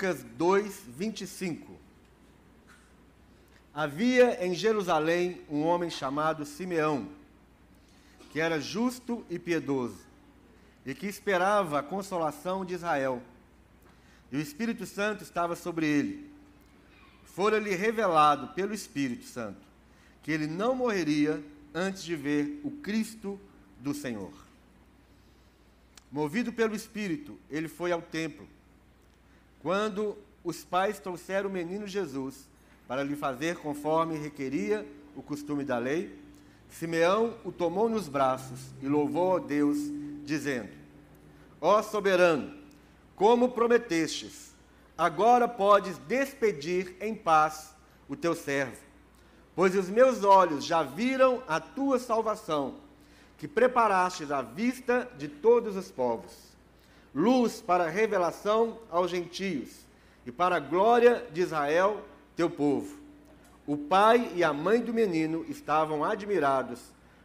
[0.00, 1.78] Lucas 2, 25.
[3.74, 7.06] Havia em Jerusalém um homem chamado Simeão,
[8.32, 9.98] que era justo e piedoso,
[10.86, 13.22] e que esperava a consolação de Israel.
[14.32, 16.30] E o Espírito Santo estava sobre ele.
[17.22, 19.60] Fora-lhe revelado pelo Espírito Santo
[20.22, 21.44] que ele não morreria
[21.74, 23.38] antes de ver o Cristo
[23.78, 24.32] do Senhor.
[26.10, 28.48] Movido pelo Espírito, ele foi ao templo.
[29.62, 32.48] Quando os pais trouxeram o menino Jesus
[32.88, 36.18] para lhe fazer conforme requeria o costume da lei,
[36.70, 39.76] Simeão o tomou nos braços e louvou a Deus,
[40.24, 40.70] dizendo:
[41.60, 42.54] Ó soberano,
[43.14, 44.54] como prometestes,
[44.96, 47.74] agora podes despedir em paz
[48.08, 48.80] o teu servo,
[49.54, 52.76] pois os meus olhos já viram a tua salvação,
[53.36, 56.49] que preparastes à vista de todos os povos,
[57.14, 59.86] luz para a revelação aos gentios
[60.26, 62.04] e para a glória de Israel,
[62.36, 62.98] teu povo.
[63.66, 66.80] O pai e a mãe do menino estavam admirados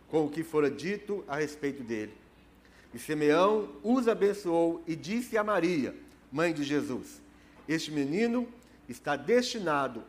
[0.09, 2.13] com o que fora dito a respeito dele.
[2.93, 5.95] E Simeão os abençoou e disse a Maria,
[6.31, 7.21] mãe de Jesus:
[7.67, 8.47] Este menino
[8.87, 10.03] está destinado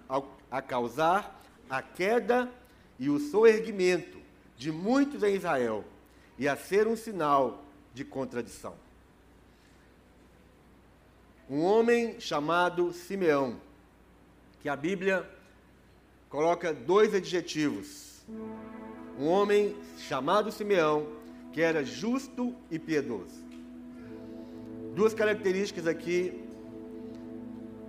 [0.50, 2.50] a causar a queda
[2.98, 4.18] e o soerguimento
[4.56, 5.84] de muitos em Israel
[6.38, 8.85] e a ser um sinal de contradição.
[11.48, 13.56] Um homem chamado Simeão
[14.60, 15.24] que a Bíblia
[16.28, 18.26] coloca dois adjetivos.
[19.16, 21.06] Um homem chamado Simeão,
[21.52, 23.46] que era justo e piedoso.
[24.96, 26.44] Duas características aqui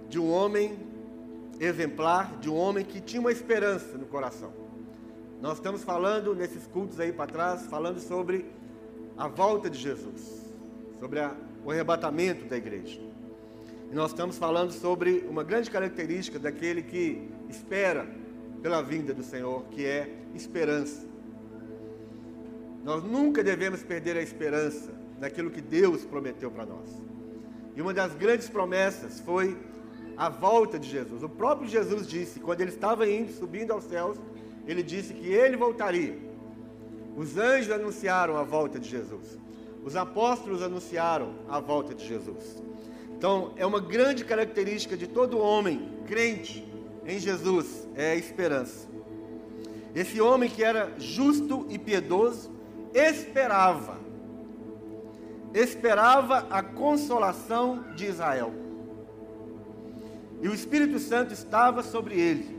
[0.07, 0.77] de um homem
[1.59, 4.53] exemplar, de um homem que tinha uma esperança no coração.
[5.41, 8.45] Nós estamos falando nesses cultos aí para trás, falando sobre
[9.17, 10.51] a volta de Jesus,
[10.99, 11.35] sobre a,
[11.65, 13.06] o arrebatamento da igreja.
[13.91, 18.07] E nós estamos falando sobre uma grande característica daquele que espera
[18.61, 21.05] pela vinda do Senhor, que é esperança.
[22.83, 26.89] Nós nunca devemos perder a esperança naquilo que Deus prometeu para nós.
[27.75, 29.57] E uma das grandes promessas foi
[30.17, 31.23] a volta de Jesus.
[31.23, 34.17] O próprio Jesus disse, quando ele estava indo, subindo aos céus,
[34.65, 36.17] ele disse que ele voltaria.
[37.15, 39.37] Os anjos anunciaram a volta de Jesus.
[39.83, 42.61] Os apóstolos anunciaram a volta de Jesus.
[43.17, 46.71] Então, é uma grande característica de todo homem crente
[47.03, 48.87] em Jesus, é a esperança.
[49.95, 52.51] Esse homem que era justo e piedoso,
[52.93, 53.97] esperava,
[55.51, 58.53] esperava a consolação de Israel.
[60.39, 62.55] E o Espírito Santo estava sobre ele.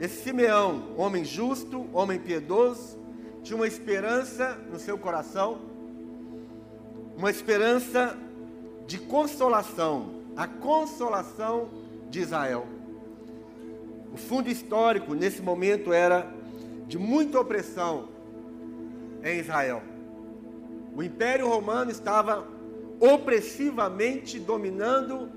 [0.00, 2.98] Esse Simeão, homem justo, homem piedoso,
[3.44, 5.60] tinha uma esperança no seu coração,
[7.16, 8.18] uma esperança
[8.86, 11.68] de consolação, a consolação
[12.08, 12.66] de Israel.
[14.12, 16.32] O fundo histórico nesse momento era
[16.86, 18.08] de muita opressão
[19.22, 19.82] em Israel.
[20.94, 22.46] O Império Romano estava
[23.00, 25.30] opressivamente dominando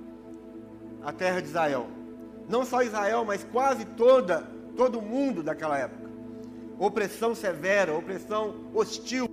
[1.04, 1.88] a terra de Israel.
[2.48, 6.10] Não só Israel, mas quase toda, todo o mundo daquela época.
[6.78, 9.28] Opressão severa, opressão hostil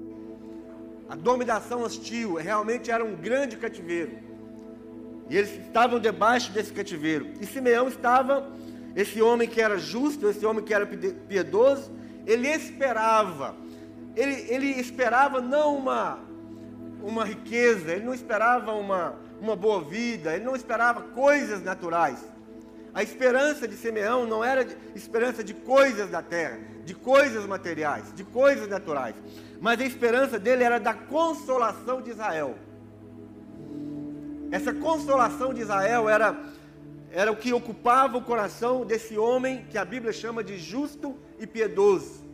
[1.09, 4.19] a dominação hostil realmente era um grande cativeiro.
[5.29, 7.31] E eles estavam debaixo desse cativeiro.
[7.41, 8.49] E Simeão estava,
[8.95, 11.91] esse homem que era justo, esse homem que era piedoso,
[12.27, 13.55] ele esperava.
[14.15, 16.19] Ele, ele esperava não uma,
[17.03, 22.25] uma riqueza, ele não esperava uma, uma boa vida, ele não esperava coisas naturais.
[22.97, 28.25] A esperança de Simeão não era esperança de coisas da terra, de coisas materiais, de
[28.25, 29.15] coisas naturais
[29.61, 32.57] mas a esperança dele era da consolação de Israel.
[34.51, 36.39] Essa consolação de Israel era,
[37.11, 41.47] era o que ocupava o coração desse homem que a Bíblia chama de justo e
[41.47, 42.25] piedoso.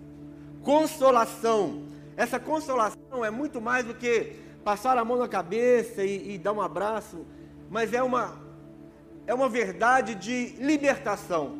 [0.63, 1.85] Consolação.
[2.17, 6.53] Essa consolação é muito mais do que passar a mão na cabeça e, e dar
[6.53, 7.25] um abraço,
[7.71, 8.39] mas é uma,
[9.27, 11.57] é uma verdade de libertação.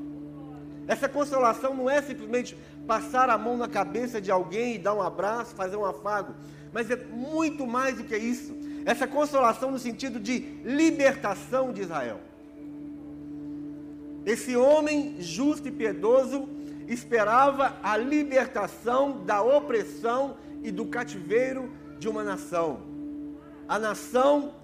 [0.87, 2.57] Essa consolação não é simplesmente
[2.87, 6.35] passar a mão na cabeça de alguém e dar um abraço, fazer um afago,
[6.73, 8.57] mas é muito mais do que isso.
[8.85, 12.21] Essa consolação no sentido de libertação de Israel.
[14.27, 16.49] Esse homem justo e piedoso
[16.89, 22.81] esperava a libertação da opressão e do cativeiro de uma nação.
[23.69, 24.55] A nação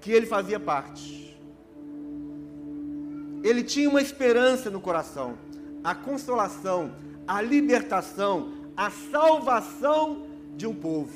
[0.00, 1.35] que ele fazia parte.
[3.46, 5.38] Ele tinha uma esperança no coração,
[5.84, 6.90] a consolação,
[7.28, 10.26] a libertação, a salvação
[10.56, 11.12] de um povo.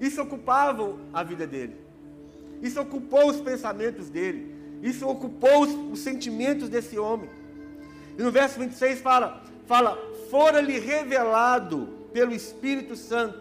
[0.00, 1.76] Isso ocupava a vida dele.
[2.60, 4.52] Isso ocupou os pensamentos dele.
[4.82, 7.30] Isso ocupou os, os sentimentos desse homem.
[8.18, 9.96] E no verso 26 fala: fala,
[10.30, 13.38] fora-lhe revelado pelo Espírito Santo.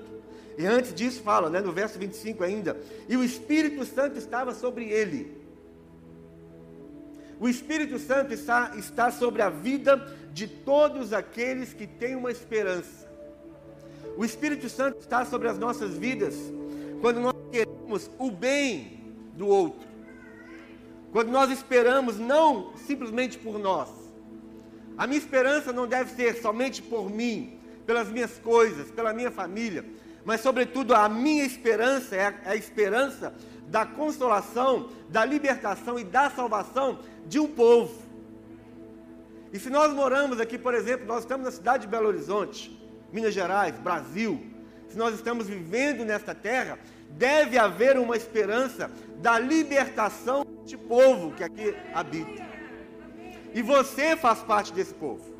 [0.56, 2.78] E antes disso fala, né, no verso 25 ainda,
[3.10, 5.47] e o Espírito Santo estava sobre ele.
[7.40, 9.98] O Espírito Santo está, está sobre a vida
[10.34, 13.08] de todos aqueles que têm uma esperança.
[14.18, 16.36] O Espírito Santo está sobre as nossas vidas
[17.00, 19.00] quando nós queremos o bem
[19.36, 19.88] do outro.
[21.12, 23.90] Quando nós esperamos não simplesmente por nós.
[24.98, 29.86] A minha esperança não deve ser somente por mim, pelas minhas coisas, pela minha família,
[30.26, 33.34] mas sobretudo a minha esperança é a, é a esperança
[33.68, 38.02] da consolação, da libertação e da salvação de um povo.
[39.52, 42.78] E se nós moramos aqui, por exemplo, nós estamos na cidade de Belo Horizonte,
[43.12, 44.46] Minas Gerais, Brasil,
[44.90, 46.80] se nós estamos vivendo nesta terra,
[47.12, 48.92] deve haver uma esperança
[49.22, 52.46] da libertação de povo que aqui habita.
[53.54, 55.38] E você faz parte desse povo.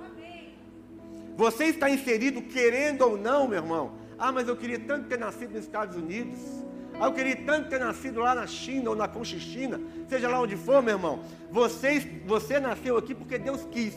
[1.36, 3.92] Você está inserido, querendo ou não, meu irmão.
[4.18, 6.40] Ah, mas eu queria tanto ter nascido nos Estados Unidos.
[7.00, 10.56] Ah, eu queria tanto ter nascido lá na China ou na Conchichina, seja lá onde
[10.56, 11.20] for, meu irmão.
[11.52, 13.96] Você, você nasceu aqui porque Deus quis.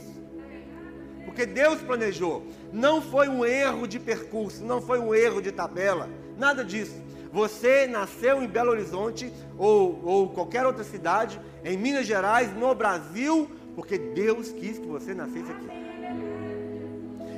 [1.24, 2.46] Porque Deus planejou.
[2.72, 7.02] Não foi um erro de percurso, não foi um erro de tabela, nada disso.
[7.32, 13.48] Você nasceu em Belo Horizonte ou, ou qualquer outra cidade, em Minas Gerais, no Brasil,
[13.74, 15.89] porque Deus quis que você nascesse aqui.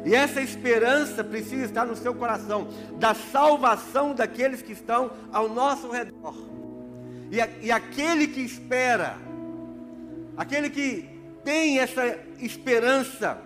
[0.04, 2.68] E essa esperança precisa estar no seu coração,
[2.98, 6.34] da salvação daqueles que estão ao nosso redor.
[7.30, 9.16] E, a, e aquele que espera,
[10.36, 11.08] aquele que
[11.44, 13.38] tem essa esperança,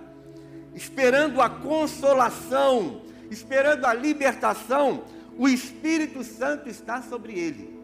[0.75, 5.05] esperando a consolação, esperando a libertação,
[5.39, 7.77] o Espírito Santo está sobre ele.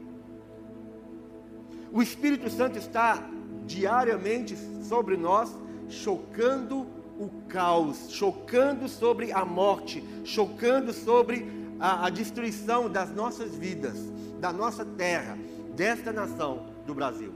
[1.92, 3.22] O Espírito Santo está
[3.66, 4.56] diariamente
[4.88, 5.54] sobre nós,
[5.90, 11.46] chocando o caos, chocando sobre a morte, chocando sobre
[11.78, 13.98] a, a destruição das nossas vidas,
[14.40, 15.38] da nossa terra,
[15.74, 17.32] desta nação do Brasil.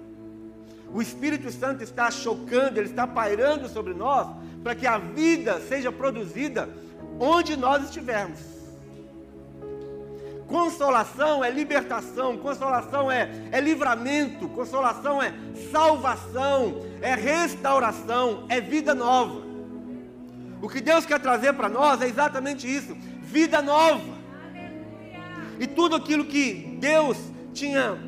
[0.93, 4.29] O Espírito Santo está chocando, ele está pairando sobre nós
[4.63, 6.69] para que a vida seja produzida
[7.19, 8.57] onde nós estivermos.
[10.47, 15.35] Consolação é libertação, consolação é, é livramento, consolação é
[15.73, 19.46] salvação, é restauração, é vida nova.
[20.61, 24.17] O que Deus quer trazer para nós é exatamente isso: vida nova.
[25.59, 27.17] E tudo aquilo que Deus
[27.53, 27.99] tinha,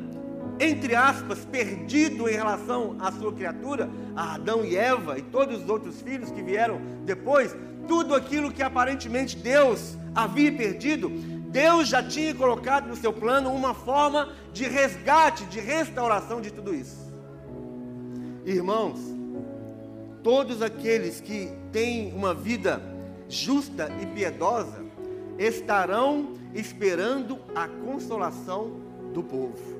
[0.59, 5.69] entre aspas, perdido em relação à sua criatura, a Adão e Eva e todos os
[5.69, 7.55] outros filhos que vieram depois,
[7.87, 11.09] tudo aquilo que aparentemente Deus havia perdido,
[11.49, 16.75] Deus já tinha colocado no seu plano uma forma de resgate, de restauração de tudo
[16.75, 17.09] isso.
[18.45, 18.99] Irmãos,
[20.23, 22.81] todos aqueles que têm uma vida
[23.27, 24.83] justa e piedosa
[25.37, 28.71] estarão esperando a consolação
[29.13, 29.79] do povo.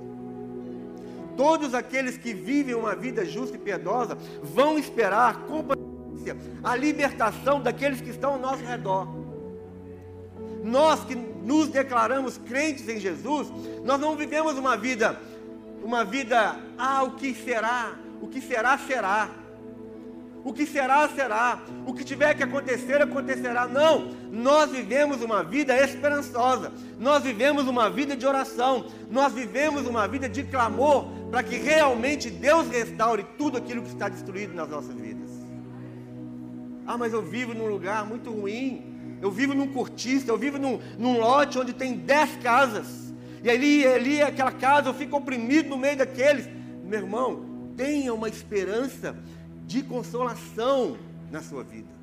[1.35, 8.01] Todos aqueles que vivem uma vida justa e piedosa vão esperar paciência a libertação daqueles
[8.01, 9.07] que estão ao nosso redor.
[10.63, 13.47] Nós que nos declaramos crentes em Jesus,
[13.83, 15.19] nós não vivemos uma vida,
[15.81, 17.95] uma vida, ah, o que será?
[18.21, 19.29] O que será, será.
[20.43, 21.59] O que será, será.
[21.85, 23.67] O que tiver que acontecer, acontecerá.
[23.67, 24.09] Não.
[24.31, 26.71] Nós vivemos uma vida esperançosa.
[26.97, 28.85] Nós vivemos uma vida de oração.
[29.09, 34.07] Nós vivemos uma vida de clamor para que realmente Deus restaure tudo aquilo que está
[34.07, 35.29] destruído nas nossas vidas.
[36.85, 38.89] Ah, mas eu vivo num lugar muito ruim.
[39.21, 43.13] Eu vivo num cortiço, eu vivo num, num lote onde tem dez casas.
[43.43, 46.47] E ali, ali, aquela casa, eu fico oprimido no meio daqueles.
[46.83, 49.15] Meu irmão, tenha uma esperança
[49.69, 50.97] de consolação
[51.29, 51.93] na sua vida.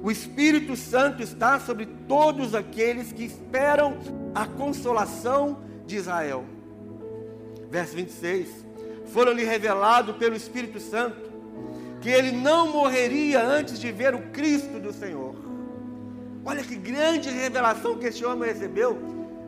[0.00, 3.98] O Espírito Santo está sobre todos aqueles que esperam
[4.32, 6.44] a consolação de Israel.
[7.68, 8.48] Verso 26.
[9.06, 11.28] Foram-lhe revelado pelo Espírito Santo
[12.00, 15.34] que ele não morreria antes de ver o Cristo do Senhor.
[16.44, 18.96] Olha que grande revelação que este homem recebeu.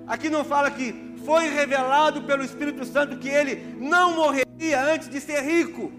[0.08, 5.20] Aqui não fala que foi revelado pelo Espírito Santo que ele não morreria antes de
[5.20, 5.92] ser rico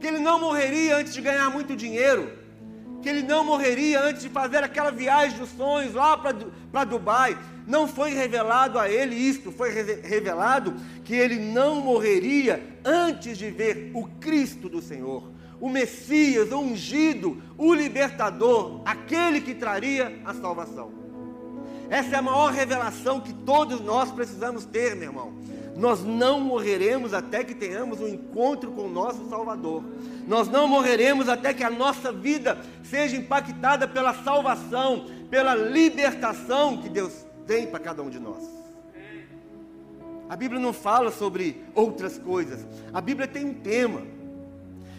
[0.00, 2.30] que ele não morreria antes de ganhar muito dinheiro,
[3.02, 7.38] que ele não morreria antes de fazer aquela viagem dos sonhos lá para Dubai.
[7.66, 10.74] Não foi revelado a ele isto, foi revelado
[11.04, 17.42] que ele não morreria antes de ver o Cristo do Senhor, o Messias, o ungido,
[17.56, 20.92] o libertador, aquele que traria a salvação.
[21.88, 25.32] Essa é a maior revelação que todos nós precisamos ter, meu irmão.
[25.76, 29.84] Nós não morreremos até que tenhamos um encontro com o nosso Salvador.
[30.26, 36.88] Nós não morreremos até que a nossa vida seja impactada pela salvação, pela libertação que
[36.88, 37.12] Deus
[37.46, 38.42] tem para cada um de nós.
[40.28, 42.66] A Bíblia não fala sobre outras coisas.
[42.92, 44.02] A Bíblia tem um tema.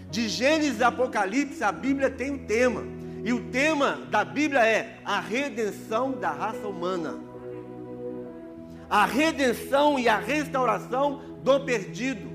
[0.10, 2.84] De Gênesis a Apocalipse, a Bíblia tem um tema.
[3.26, 7.27] E o tema da Bíblia é a redenção da raça humana.
[8.90, 12.30] A redenção e a restauração do perdido.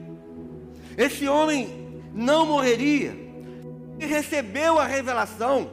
[0.96, 3.16] Esse homem não morreria.
[3.98, 5.70] E recebeu a revelação.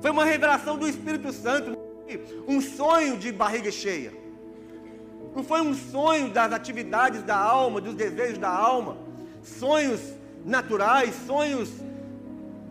[0.00, 1.76] Foi uma revelação do Espírito Santo.
[2.46, 4.12] Um sonho de barriga cheia.
[5.34, 8.96] Não foi um sonho das atividades da alma, dos desejos da alma,
[9.42, 10.00] sonhos
[10.44, 11.70] naturais, sonhos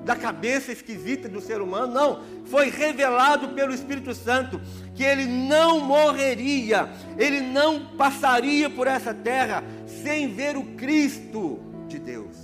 [0.08, 2.24] da cabeça esquisita do ser humano, não.
[2.46, 4.60] Foi revelado pelo Espírito Santo
[4.96, 11.60] que ele não morreria, ele não passaria por essa terra sem ver o Cristo
[11.90, 12.38] de Deus.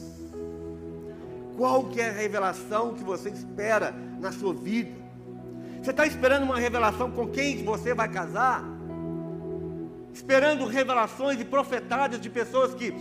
[1.55, 5.01] Qual que é a revelação que você espera na sua vida?
[5.81, 8.73] Você está esperando uma revelação com quem você vai casar?
[10.13, 12.93] esperando revelações e profetadas de pessoas que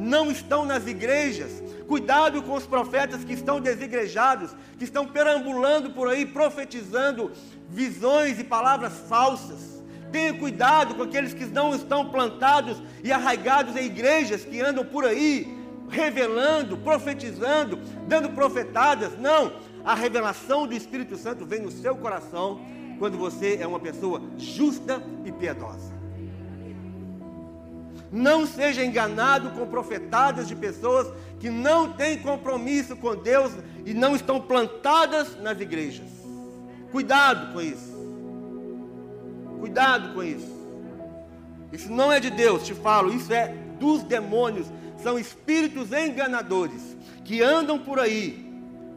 [0.00, 1.62] não estão nas igrejas.
[1.86, 7.30] Cuidado com os profetas que estão desigrejados, que estão perambulando por aí, profetizando
[7.68, 9.82] visões e palavras falsas.
[10.10, 15.04] Tenha cuidado com aqueles que não estão plantados e arraigados em igrejas, que andam por
[15.04, 15.56] aí,
[15.88, 17.78] revelando, profetizando,
[18.08, 19.18] dando profetadas.
[19.18, 19.52] Não,
[19.84, 22.60] a revelação do Espírito Santo vem no seu coração
[22.98, 25.89] quando você é uma pessoa justa e piedosa.
[28.12, 33.52] Não seja enganado com profetadas de pessoas que não têm compromisso com Deus
[33.86, 36.08] e não estão plantadas nas igrejas.
[36.90, 38.00] Cuidado com isso.
[39.60, 40.60] Cuidado com isso.
[41.72, 44.66] Isso não é de Deus, te falo, isso é dos demônios.
[45.02, 48.50] São espíritos enganadores que andam por aí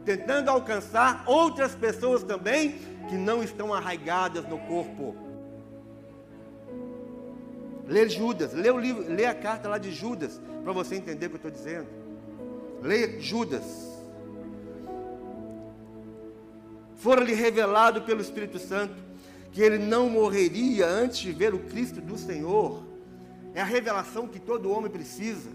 [0.04, 2.76] tentando alcançar outras pessoas também
[3.08, 5.16] que não estão arraigadas no corpo.
[7.86, 11.30] Lê Judas, lê, o livro, lê a carta lá de Judas, para você entender o
[11.30, 11.86] que eu estou dizendo.
[12.82, 13.62] Leia Judas.
[16.96, 18.94] Fora-lhe revelado pelo Espírito Santo
[19.52, 22.82] que ele não morreria antes de ver o Cristo do Senhor.
[23.54, 25.48] É a revelação que todo homem precisa.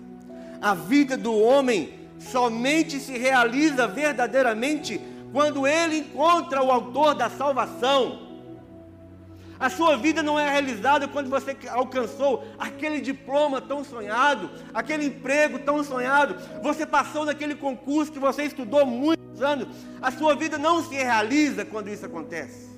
[0.61, 5.01] A vida do homem somente se realiza verdadeiramente
[5.33, 8.28] quando ele encontra o autor da salvação.
[9.59, 15.59] A sua vida não é realizada quando você alcançou aquele diploma tão sonhado, aquele emprego
[15.59, 16.35] tão sonhado.
[16.63, 19.67] Você passou naquele concurso que você estudou muitos anos.
[20.01, 22.69] A sua vida não se realiza quando isso acontece.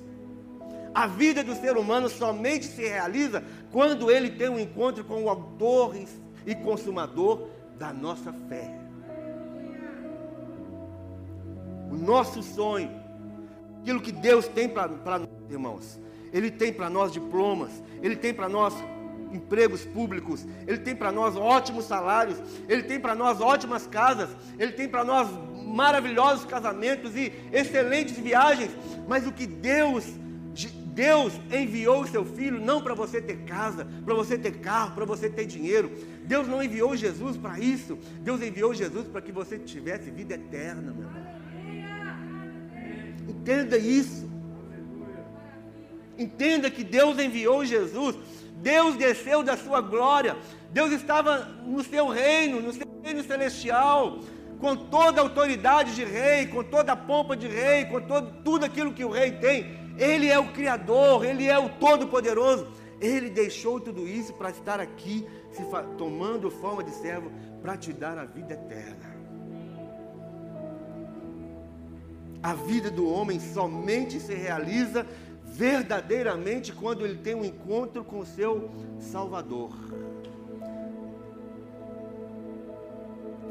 [0.92, 5.28] A vida do ser humano somente se realiza quando ele tem um encontro com o
[5.28, 5.94] autor
[6.44, 7.46] e consumador
[7.78, 8.74] da nossa fé.
[11.90, 12.90] O nosso sonho,
[13.80, 14.88] aquilo que Deus tem para
[15.20, 15.98] nós, irmãos,
[16.32, 17.70] ele tem para nós diplomas,
[18.02, 18.74] Ele tem para nós
[19.32, 24.72] empregos públicos, Ele tem para nós ótimos salários, Ele tem para nós ótimas casas, Ele
[24.72, 25.28] tem para nós
[25.66, 28.70] maravilhosos casamentos e excelentes viagens,
[29.06, 30.04] mas o que Deus
[30.94, 35.06] Deus enviou o seu filho não para você ter casa, para você ter carro, para
[35.06, 35.90] você ter dinheiro.
[36.24, 37.98] Deus não enviou Jesus para isso.
[38.20, 41.22] Deus enviou Jesus para que você tivesse vida eterna, meu irmão.
[43.26, 44.31] Entenda isso.
[46.18, 48.16] Entenda que Deus enviou Jesus,
[48.56, 50.36] Deus desceu da sua glória,
[50.70, 54.18] Deus estava no seu reino, no seu reino celestial,
[54.60, 58.64] com toda a autoridade de rei, com toda a pompa de rei, com todo, tudo
[58.64, 59.82] aquilo que o rei tem.
[59.98, 62.68] Ele é o Criador, Ele é o Todo-Poderoso.
[63.00, 65.26] Ele deixou tudo isso para estar aqui,
[65.98, 69.12] tomando forma de servo, para te dar a vida eterna.
[72.40, 75.06] A vida do homem somente se realiza
[75.52, 79.70] verdadeiramente quando ele tem um encontro com o seu Salvador.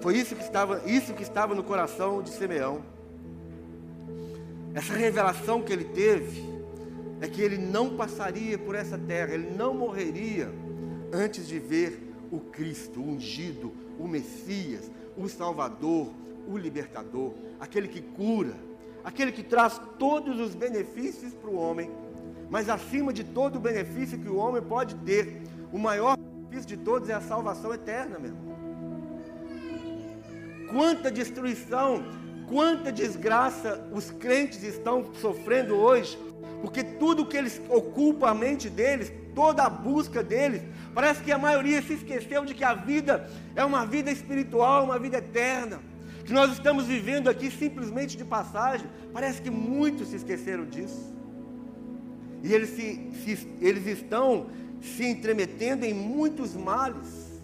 [0.01, 2.81] Foi isso que estava, isso que estava no coração de Simeão.
[4.73, 6.43] Essa revelação que ele teve
[7.21, 10.51] é que ele não passaria por essa terra, ele não morreria
[11.13, 16.11] antes de ver o Cristo, o ungido, o Messias, o Salvador,
[16.47, 18.55] o libertador, aquele que cura,
[19.03, 21.89] aquele que traz todos os benefícios para o homem,
[22.49, 25.41] mas acima de todo o benefício que o homem pode ter,
[25.71, 28.51] o maior benefício de todos é a salvação eterna, meu irmão.
[30.69, 32.03] Quanta destruição,
[32.47, 36.17] quanta desgraça os crentes estão sofrendo hoje,
[36.61, 40.61] Porque tudo que eles ocupam a mente deles, toda a busca deles,
[40.93, 44.99] parece que a maioria se esqueceu de que a vida é uma vida espiritual, uma
[44.99, 45.79] vida eterna.
[46.25, 48.87] Que nós estamos vivendo aqui simplesmente de passagem.
[49.13, 51.13] Parece que muitos se esqueceram disso.
[52.43, 54.47] E eles, se, se, eles estão
[54.81, 57.41] se entremetendo em muitos males.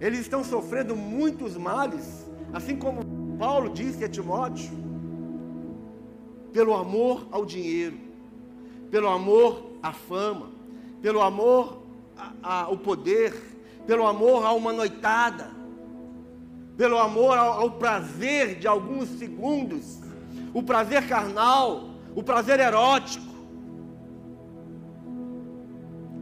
[0.00, 4.70] Eles estão sofrendo muitos males, assim como Paulo disse a Timóteo,
[6.52, 7.98] pelo amor ao dinheiro,
[8.90, 10.50] pelo amor à fama,
[11.02, 11.82] pelo amor
[12.42, 13.34] ao poder,
[13.86, 15.50] pelo amor a uma noitada,
[16.80, 19.98] pelo amor ao, ao prazer de alguns segundos,
[20.54, 23.26] o prazer carnal, o prazer erótico.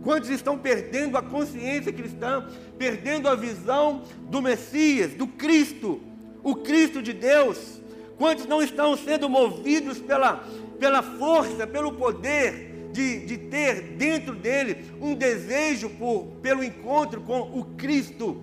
[0.03, 6.01] Quantos estão perdendo a consciência cristã, perdendo a visão do Messias, do Cristo,
[6.43, 7.81] o Cristo de Deus?
[8.17, 10.45] Quantos não estão sendo movidos pela,
[10.81, 17.43] pela força, pelo poder de, de ter dentro dele um desejo por, pelo encontro com
[17.43, 18.43] o Cristo,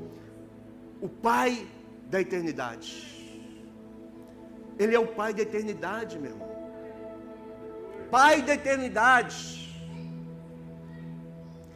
[1.02, 1.68] o Pai
[2.16, 2.90] da eternidade?
[4.80, 6.56] Ele é o Pai da eternidade, meu irmão.
[8.10, 9.38] Pai da eternidade.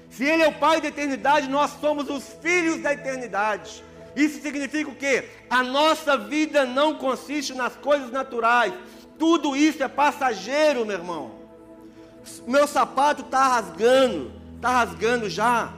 [0.09, 3.83] Se Ele é o Pai da eternidade, nós somos os filhos da eternidade.
[4.15, 5.29] Isso significa o quê?
[5.49, 8.73] A nossa vida não consiste nas coisas naturais.
[9.17, 11.31] Tudo isso é passageiro, meu irmão.
[12.47, 14.31] Meu sapato está rasgando.
[14.55, 15.73] Está rasgando já.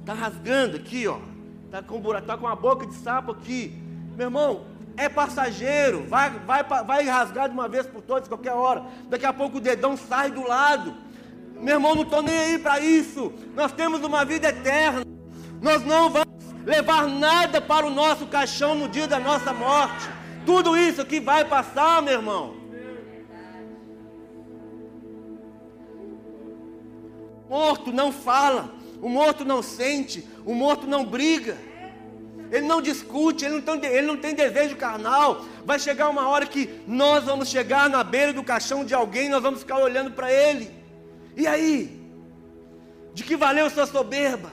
[0.00, 1.18] Está rasgando aqui, ó.
[1.66, 3.81] Está com, tá com a boca de sapo aqui.
[4.16, 4.66] Meu irmão,
[4.96, 6.04] é passageiro.
[6.08, 8.84] Vai, vai, vai rasgar de uma vez por todas, qualquer hora.
[9.08, 10.94] Daqui a pouco o dedão sai do lado.
[11.54, 13.32] Meu irmão, não estou nem aí para isso.
[13.54, 15.04] Nós temos uma vida eterna.
[15.60, 16.26] Nós não vamos
[16.64, 20.08] levar nada para o nosso caixão no dia da nossa morte.
[20.44, 22.56] Tudo isso que vai passar, meu irmão.
[27.48, 31.56] O morto não fala, o morto não sente, o morto não briga.
[32.52, 35.42] Ele não discute, ele não, tem, ele não tem desejo carnal.
[35.64, 39.42] Vai chegar uma hora que nós vamos chegar na beira do caixão de alguém, nós
[39.42, 40.70] vamos ficar olhando para ele.
[41.34, 41.98] E aí?
[43.14, 44.52] De que valeu sua soberba?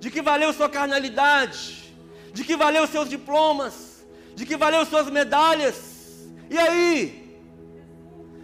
[0.00, 1.94] De que valeu sua carnalidade?
[2.32, 4.04] De que valeu seus diplomas?
[4.34, 6.26] De que valeu suas medalhas?
[6.50, 7.38] E aí?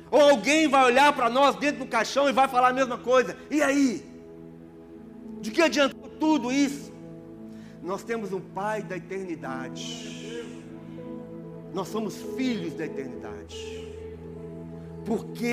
[0.08, 3.36] Ou alguém vai olhar para nós dentro do caixão e vai falar a mesma coisa.
[3.50, 4.06] E aí?
[5.40, 6.91] De que adiantou tudo isso?
[7.82, 10.46] Nós temos um Pai da eternidade.
[11.74, 13.88] Nós somos filhos da eternidade.
[15.04, 15.52] Por que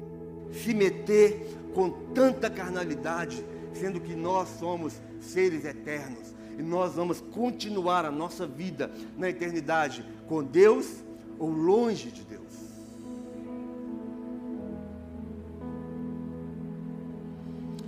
[0.52, 8.06] se meter com tanta carnalidade, sendo que nós somos seres eternos e nós vamos continuar
[8.06, 11.04] a nossa vida na eternidade com Deus
[11.38, 12.40] ou longe de Deus.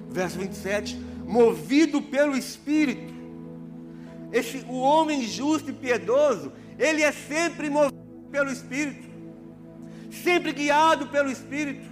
[0.09, 3.20] Verso 27, movido pelo Espírito.
[4.31, 9.07] Esse, o homem justo e piedoso, ele é sempre movido pelo Espírito,
[10.23, 11.89] sempre guiado pelo Espírito.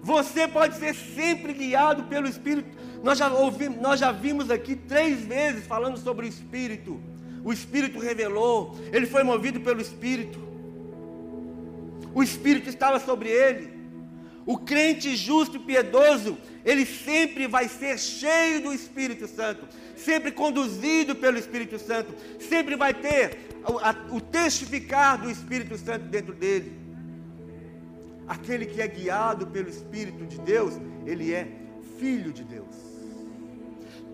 [0.00, 2.68] Você pode ser sempre guiado pelo Espírito.
[3.02, 7.00] Nós já, ouvimos, nós já vimos aqui três vezes falando sobre o Espírito.
[7.44, 10.38] O Espírito revelou, ele foi movido pelo Espírito.
[12.14, 13.75] O Espírito estava sobre ele.
[14.46, 21.16] O crente justo e piedoso, ele sempre vai ser cheio do Espírito Santo, sempre conduzido
[21.16, 23.40] pelo Espírito Santo, sempre vai ter
[24.12, 26.72] o, testificar do Espírito Santo dentro dele.
[28.28, 31.48] Aquele que é guiado pelo Espírito de Deus, ele é
[31.98, 32.76] filho de Deus.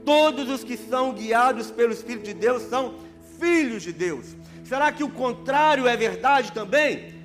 [0.02, 2.94] Todos os que são guiados pelo Espírito de Deus são
[3.38, 4.34] filhos de Deus.
[4.64, 7.21] Será que o contrário é verdade também?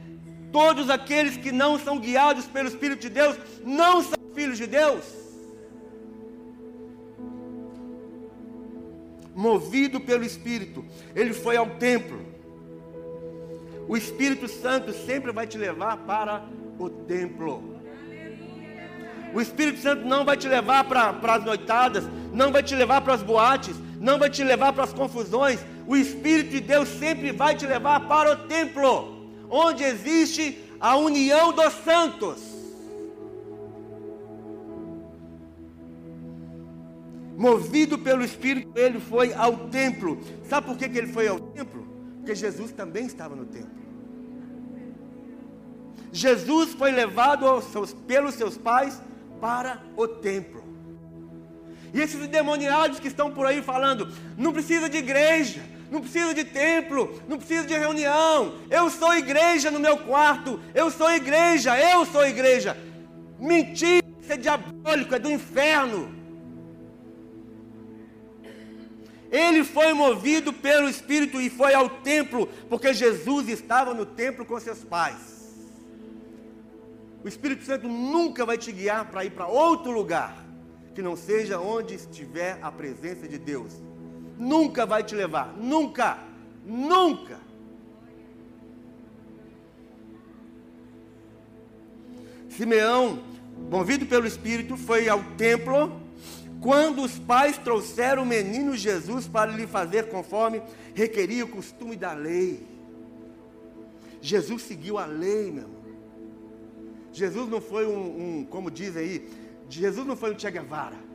[0.52, 5.04] Todos aqueles que não são guiados pelo Espírito de Deus não são filhos de Deus.
[9.36, 10.84] Movido pelo Espírito,
[11.16, 12.26] ele foi ao templo.
[13.88, 16.44] O Espírito Santo sempre vai te levar para
[16.80, 17.78] o templo.
[19.34, 23.14] O Espírito Santo não vai te levar para as noitadas, não vai te levar para
[23.14, 25.60] as boates, não vai te levar para as confusões.
[25.86, 29.17] O Espírito de Deus sempre vai te levar para o templo,
[29.50, 32.58] onde existe a união dos santos.
[37.38, 40.20] Movido pelo Espírito, ele foi ao templo.
[40.50, 41.88] Sabe por que, que ele foi ao templo?
[42.18, 43.78] Porque Jesus também estava no templo.
[46.12, 49.00] Jesus foi levado seus, pelos seus pais
[49.40, 50.64] para o templo.
[51.94, 56.44] E esses endemoniados que estão por aí falando, não precisa de igreja, não precisa de
[56.44, 58.56] templo, não precisa de reunião.
[58.70, 62.78] Eu sou igreja no meu quarto, eu sou igreja, eu sou igreja.
[63.40, 66.16] Mentira, isso é diabólico, é do inferno.
[69.32, 74.60] Ele foi movido pelo Espírito e foi ao templo, porque Jesus estava no templo com
[74.60, 75.38] seus pais.
[77.24, 80.46] O Espírito Santo nunca vai te guiar para ir para outro lugar
[80.96, 83.87] que não seja onde estiver a presença de Deus.
[84.38, 86.20] Nunca vai te levar, nunca,
[86.66, 87.40] nunca.
[92.50, 93.20] Simeão,
[93.70, 96.02] movido pelo Espírito, foi ao templo
[96.60, 100.62] quando os pais trouxeram o menino Jesus para lhe fazer conforme
[100.94, 102.66] requeria o costume da lei.
[104.22, 105.78] Jesus seguiu a lei, meu irmão.
[107.14, 109.30] Jesus não foi um, um como dizem aí,
[109.70, 111.07] Jesus não foi um Che Guevara.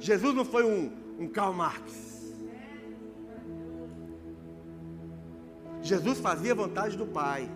[0.00, 1.92] Jesus não foi um, um Karl Marx.
[5.82, 7.48] Jesus fazia a vontade do Pai.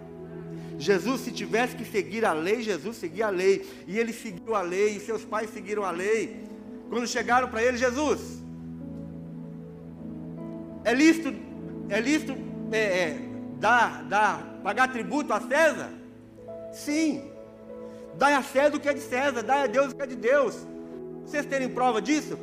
[0.79, 3.67] Jesus, se tivesse que seguir a lei, Jesus seguia a lei.
[3.87, 6.45] E ele seguiu a lei, e seus pais seguiram a lei.
[6.91, 8.43] Quando chegaram para ele, Jesus,
[10.85, 11.35] é lícito,
[11.89, 12.35] é lícito
[12.71, 13.19] é, é,
[13.59, 15.91] dar, dar, pagar tributo a César?
[16.73, 17.25] Sim.
[18.19, 20.17] Dai a César o que é de César, dai a Deus o que é de
[20.17, 20.67] Deus.
[21.27, 22.39] Vocês terem prova disso?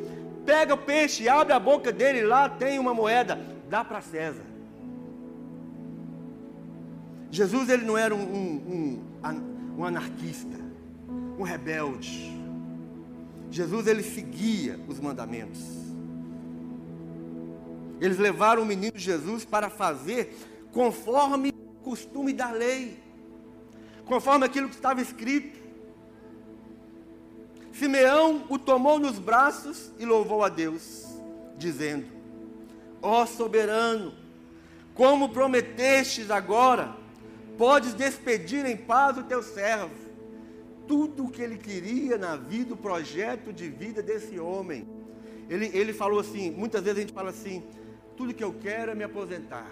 [0.45, 3.39] Pega o peixe, abre a boca dele, lá tem uma moeda,
[3.69, 4.43] dá para César.
[7.29, 10.57] Jesus ele não era um, um, um, um anarquista,
[11.39, 12.37] um rebelde.
[13.49, 15.61] Jesus ele seguia os mandamentos.
[18.01, 20.35] Eles levaram o menino Jesus para fazer
[20.71, 22.97] conforme o costume da lei,
[24.05, 25.60] conforme aquilo que estava escrito.
[27.71, 31.05] Simeão o tomou nos braços e louvou a Deus,
[31.57, 32.05] dizendo:
[33.01, 34.13] Ó oh, soberano,
[34.93, 36.95] como prometestes agora,
[37.57, 40.01] podes despedir em paz o teu servo.
[40.87, 44.87] Tudo o que ele queria na vida, o projeto de vida desse homem.
[45.49, 47.63] Ele, ele falou assim: muitas vezes a gente fala assim,
[48.17, 49.71] tudo que eu quero é me aposentar.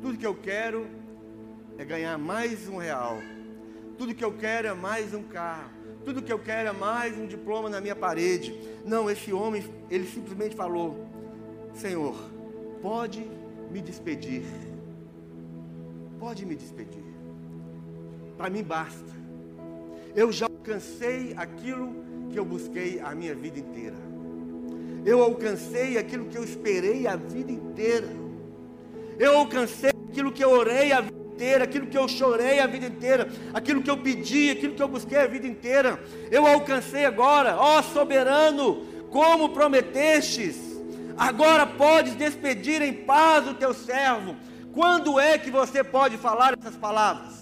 [0.00, 0.86] Tudo que eu quero
[1.78, 3.18] é ganhar mais um real.
[3.96, 5.75] Tudo que eu quero é mais um carro.
[6.06, 8.58] Tudo que eu quero é mais um diploma na minha parede.
[8.82, 11.06] Não, esse homem, ele simplesmente falou:
[11.74, 12.16] Senhor,
[12.80, 13.28] pode
[13.70, 14.42] me despedir
[16.26, 17.04] pode me despedir.
[18.36, 19.14] Para mim basta.
[20.14, 21.94] Eu já alcancei aquilo
[22.32, 23.96] que eu busquei a minha vida inteira.
[25.04, 28.08] Eu alcancei aquilo que eu esperei a vida inteira.
[29.18, 32.86] Eu alcancei aquilo que eu orei a vida inteira, aquilo que eu chorei a vida
[32.86, 36.02] inteira, aquilo que eu pedi, aquilo que eu busquei a vida inteira.
[36.30, 40.56] Eu alcancei agora, ó soberano, como prometestes.
[41.16, 44.34] Agora podes despedir em paz o teu servo
[44.72, 47.34] quando é que você pode falar essas palavras?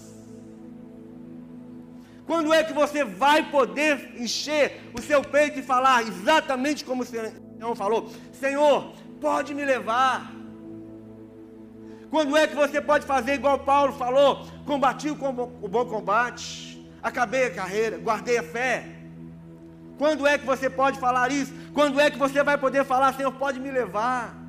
[2.27, 7.07] Quando é que você vai poder encher o seu peito e falar exatamente como o
[7.07, 8.11] Senhor falou?
[8.33, 10.34] Senhor, pode me levar.
[12.15, 14.47] Quando é que você pode fazer igual Paulo falou?
[14.65, 16.49] Combati o bom combate,
[17.03, 18.75] acabei a carreira, guardei a fé.
[19.99, 21.53] Quando é que você pode falar isso?
[21.73, 24.45] Quando é que você vai poder falar, Senhor, pode me levar?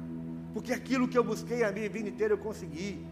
[0.56, 3.06] porque aquilo que eu busquei a minha vida inteira eu consegui.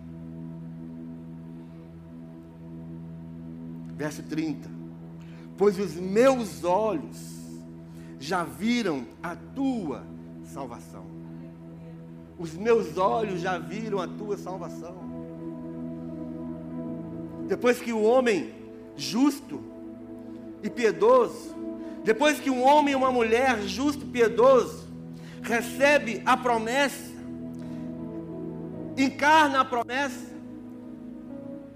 [3.98, 4.70] Verso 30.
[5.58, 7.20] Pois os meus olhos
[8.18, 10.08] já viram a tua
[10.46, 11.06] salvação.
[12.38, 14.96] Os meus olhos já viram a tua salvação.
[17.48, 18.54] Depois que o homem
[18.96, 19.62] justo
[20.62, 21.56] e piedoso,
[22.04, 24.88] depois que um homem e uma mulher justo e piedoso
[25.42, 27.14] recebe a promessa
[28.98, 30.34] encarna a promessa,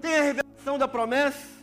[0.00, 1.58] tem a revelação da promessa.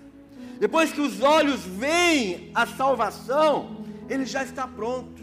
[0.59, 5.14] Depois que os olhos veem a salvação, ele já está pronto.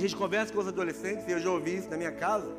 [0.00, 2.50] Gente conversa com os adolescentes, e eu já ouvi isso na minha casa,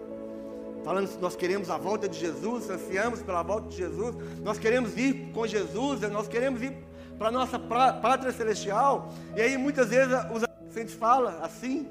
[0.83, 4.97] falando que nós queremos a volta de Jesus, ansiamos pela volta de Jesus, nós queremos
[4.97, 6.75] ir com Jesus, nós queremos ir
[7.17, 9.13] para a nossa pátria celestial.
[9.35, 11.87] E aí muitas vezes os adolescentes falam assim,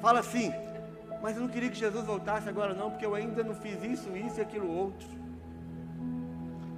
[0.00, 0.52] fala assim,
[1.22, 4.16] mas eu não queria que Jesus voltasse agora, não, porque eu ainda não fiz isso,
[4.16, 5.08] isso e aquilo outro.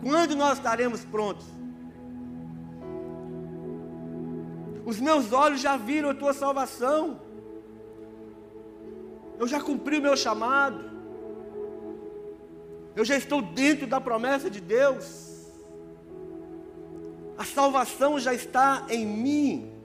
[0.02, 1.46] Quando nós estaremos prontos?
[4.87, 7.27] Os meus olhos já viram a tua salvação.
[9.38, 10.85] Eu já cumpri o meu chamado.
[12.96, 15.29] Eu já estou dentro da promessa de Deus.
[17.37, 19.79] A salvação já está em mim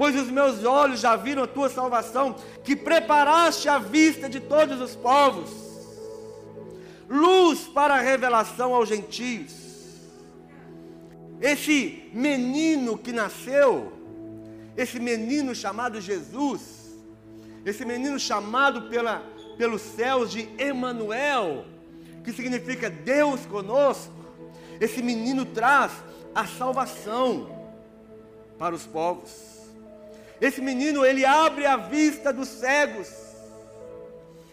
[0.00, 4.80] pois os meus olhos já viram a tua salvação, que preparaste à vista de todos
[4.80, 5.50] os povos,
[7.06, 9.52] luz para a revelação aos gentios.
[11.38, 13.92] Esse menino que nasceu,
[14.74, 16.79] esse menino chamado Jesus,
[17.64, 19.22] esse menino chamado pela,
[19.56, 21.64] pelos céus de Emanuel,
[22.24, 24.12] que significa Deus conosco,
[24.80, 25.92] esse menino traz
[26.34, 27.60] a salvação
[28.58, 29.50] para os povos.
[30.40, 33.10] Esse menino, ele abre a vista dos cegos.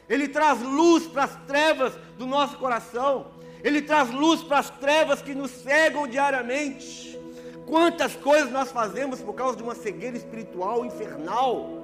[0.10, 3.28] Ele traz luz para as trevas do nosso coração.
[3.64, 7.18] Ele traz luz para as trevas que nos cegam diariamente.
[7.66, 11.77] Quantas coisas nós fazemos por causa de uma cegueira espiritual infernal.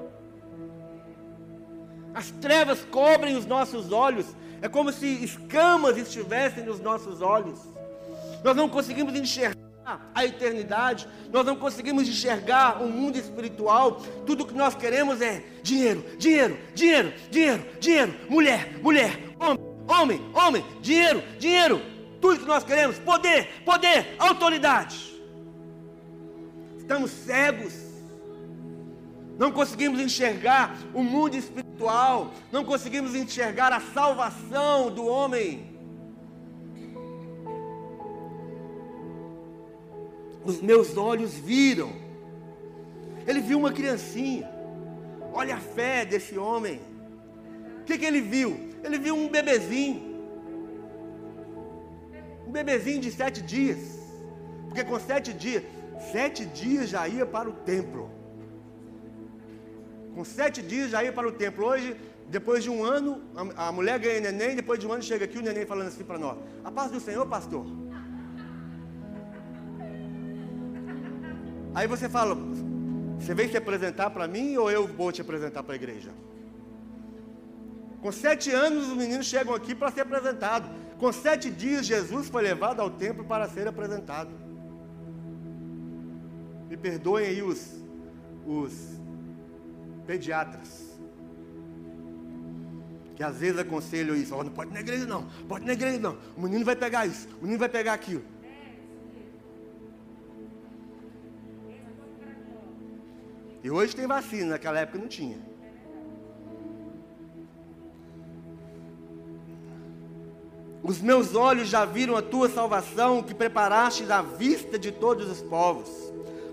[2.14, 4.26] As trevas cobrem os nossos olhos.
[4.62, 7.60] É como se escamas estivessem nos nossos olhos.
[8.44, 9.64] Nós não conseguimos enxergar
[10.16, 16.06] a eternidade, nós não conseguimos enxergar o mundo espiritual, tudo que nós queremos é dinheiro,
[16.18, 21.82] dinheiro, dinheiro, dinheiro, dinheiro, mulher, mulher, homem, homem, homem, dinheiro, dinheiro,
[22.22, 25.14] tudo que nós queremos, poder, poder, autoridade.
[26.78, 27.74] Estamos cegos,
[29.38, 35.74] não conseguimos enxergar o mundo espiritual, não conseguimos enxergar a salvação do homem.
[40.46, 41.92] os meus olhos viram.
[43.26, 44.50] Ele viu uma criancinha.
[45.34, 46.80] Olha a fé desse homem.
[47.82, 48.70] O que, que ele viu?
[48.84, 50.14] Ele viu um bebezinho.
[52.48, 53.80] Um bebezinho de sete dias.
[54.66, 55.64] Porque com sete dias,
[56.12, 58.10] sete dias já ia para o templo.
[60.14, 61.66] Com sete dias já ia para o templo.
[61.66, 61.96] Hoje,
[62.30, 65.38] depois de um ano, a, a mulher ganha neném, depois de um ano chega aqui
[65.38, 66.38] o neném falando assim para nós.
[66.64, 67.66] A paz do Senhor, pastor.
[71.76, 72.36] Aí você fala,
[73.20, 76.12] você vem se apresentar para mim ou eu vou te apresentar para a igreja?
[78.02, 80.70] Com sete anos os meninos chegam aqui para ser apresentado.
[81.00, 84.30] Com sete dias Jesus foi levado ao templo para ser apresentado.
[86.70, 87.72] Me perdoem aí os,
[88.46, 89.03] os
[90.06, 90.94] pediatras.
[93.16, 95.74] Que às vezes aconselham isso, oh, não pode ir na igreja não, pode ir na
[95.74, 96.18] igreja não.
[96.36, 98.24] O menino vai pegar isso, o menino vai pegar aquilo.
[103.64, 105.38] E hoje tem vacina, naquela época não tinha.
[110.84, 115.42] Os meus olhos já viram a tua salvação que preparaste à vista de todos os
[115.42, 115.90] povos.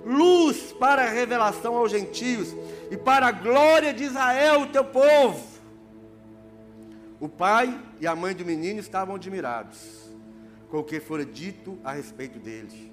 [0.07, 2.55] Luz para a revelação aos gentios
[2.91, 5.49] e para a glória de Israel, o teu povo.
[7.21, 10.11] O pai e a mãe do menino estavam admirados
[10.69, 12.91] com o que fora dito a respeito dele.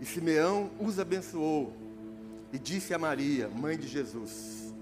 [0.00, 1.76] E Simeão os abençoou
[2.52, 4.74] e disse a Maria, mãe de Jesus: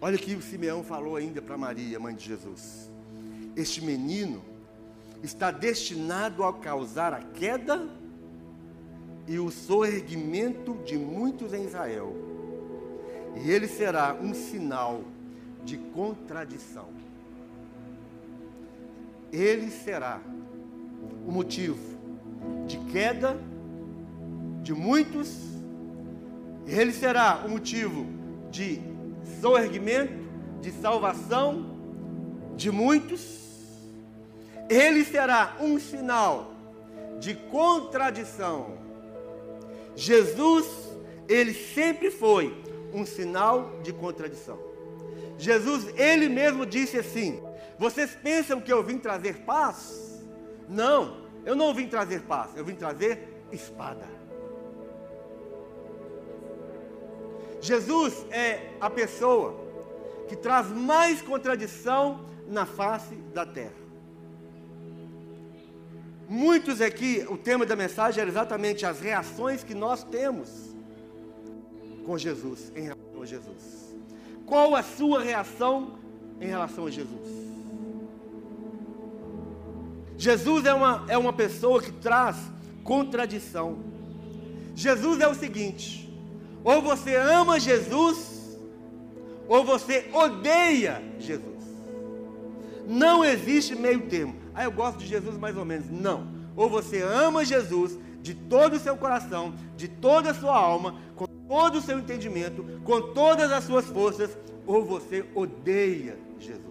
[0.00, 2.90] Olha o que o Simeão falou ainda para Maria, mãe de Jesus.
[3.56, 4.44] Este menino
[5.22, 7.88] está destinado a causar a queda
[9.26, 12.14] e o soerguimento de muitos em Israel.
[13.36, 15.02] E ele será um sinal
[15.64, 16.88] de contradição.
[19.32, 20.20] Ele será
[21.26, 21.96] o motivo
[22.66, 23.36] de queda
[24.62, 25.28] de muitos,
[26.66, 28.06] ele será o motivo
[28.50, 28.80] de
[29.40, 30.26] soerguimento,
[30.60, 31.76] de salvação
[32.56, 33.46] de muitos,
[34.68, 36.52] ele será um sinal
[37.20, 38.85] de contradição.
[39.96, 40.66] Jesus,
[41.26, 44.58] ele sempre foi um sinal de contradição.
[45.38, 47.42] Jesus, ele mesmo disse assim:
[47.78, 50.22] Vocês pensam que eu vim trazer paz?
[50.68, 54.06] Não, eu não vim trazer paz, eu vim trazer espada.
[57.60, 59.58] Jesus é a pessoa
[60.28, 63.85] que traz mais contradição na face da terra.
[66.28, 70.74] Muitos aqui, o tema da mensagem era exatamente as reações que nós temos
[72.04, 73.94] com Jesus, em relação a Jesus.
[74.44, 75.98] Qual a sua reação
[76.40, 77.46] em relação a Jesus?
[80.18, 82.36] Jesus é uma, é uma pessoa que traz
[82.82, 83.78] contradição.
[84.74, 86.12] Jesus é o seguinte:
[86.64, 88.58] ou você ama Jesus,
[89.46, 91.54] ou você odeia Jesus.
[92.86, 94.45] Não existe meio termo.
[94.56, 95.90] Ah, eu gosto de Jesus mais ou menos.
[95.90, 96.26] Não.
[96.56, 101.26] Ou você ama Jesus de todo o seu coração, de toda a sua alma, com
[101.26, 106.64] todo o seu entendimento, com todas as suas forças, ou você odeia Jesus.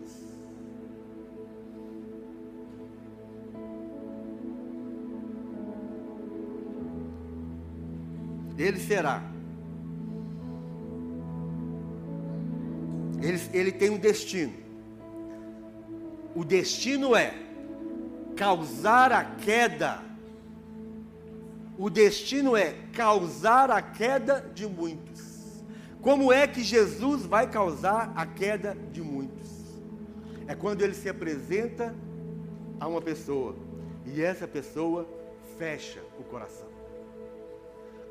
[8.58, 9.22] Ele será
[13.22, 14.54] ele, ele tem um destino.
[16.36, 17.45] o destino é
[18.36, 20.00] causar a queda.
[21.78, 25.64] O destino é causar a queda de muitos.
[26.02, 29.50] Como é que Jesus vai causar a queda de muitos?
[30.48, 31.96] É quando ele se apresenta
[32.80, 33.56] a uma pessoa
[34.06, 35.08] e essa pessoa
[35.58, 36.68] fecha o coração.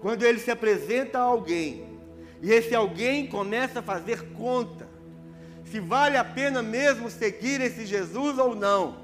[0.00, 1.86] Quando ele se apresenta a alguém
[2.42, 4.88] e esse alguém começa a fazer conta
[5.64, 9.03] se vale a pena mesmo seguir esse Jesus ou não.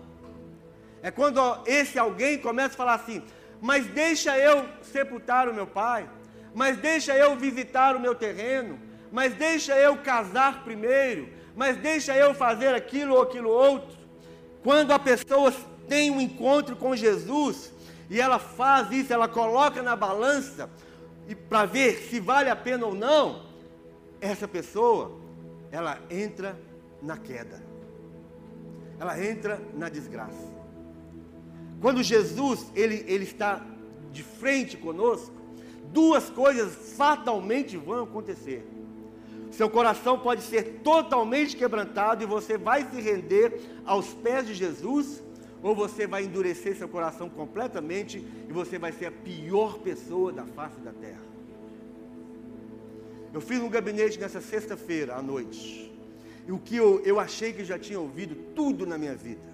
[1.02, 3.22] É quando esse alguém começa a falar assim:
[3.60, 6.08] mas deixa eu sepultar o meu pai,
[6.54, 8.78] mas deixa eu visitar o meu terreno,
[9.12, 13.98] mas deixa eu casar primeiro, mas deixa eu fazer aquilo ou aquilo outro.
[14.62, 15.52] Quando a pessoa
[15.88, 17.72] tem um encontro com Jesus
[18.08, 20.70] e ela faz isso, ela coloca na balança
[21.48, 23.46] para ver se vale a pena ou não,
[24.20, 25.18] essa pessoa,
[25.70, 26.58] ela entra
[27.00, 27.62] na queda.
[28.98, 30.49] Ela entra na desgraça.
[31.80, 33.64] Quando Jesus ele, ele está
[34.12, 35.32] de frente conosco,
[35.92, 38.66] duas coisas fatalmente vão acontecer.
[39.50, 45.22] Seu coração pode ser totalmente quebrantado e você vai se render aos pés de Jesus,
[45.62, 50.44] ou você vai endurecer seu coração completamente e você vai ser a pior pessoa da
[50.44, 51.20] face da terra.
[53.32, 55.92] Eu fiz um gabinete nessa sexta-feira à noite.
[56.46, 59.49] E o que eu, eu achei que já tinha ouvido tudo na minha vida.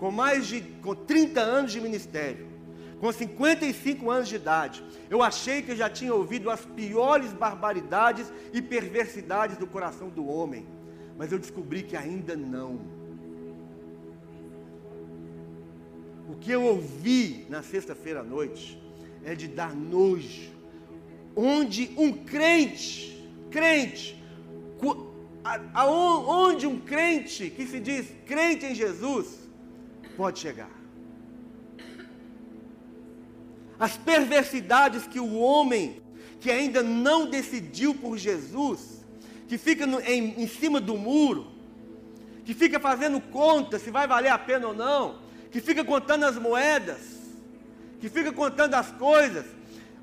[0.00, 2.48] Com mais de com 30 anos de ministério,
[2.98, 8.32] com 55 anos de idade, eu achei que eu já tinha ouvido as piores barbaridades
[8.52, 10.66] e perversidades do coração do homem.
[11.18, 12.80] Mas eu descobri que ainda não.
[16.30, 18.80] O que eu ouvi na sexta-feira à noite
[19.22, 20.50] é de dar nojo
[21.36, 24.16] onde um crente, crente,
[26.26, 29.39] onde um crente que se diz crente em Jesus
[30.20, 30.70] pode chegar.
[33.78, 36.02] As perversidades que o homem
[36.40, 38.80] que ainda não decidiu por Jesus,
[39.48, 41.46] que fica no, em, em cima do muro,
[42.44, 46.36] que fica fazendo conta se vai valer a pena ou não, que fica contando as
[46.36, 47.00] moedas,
[48.00, 49.46] que fica contando as coisas,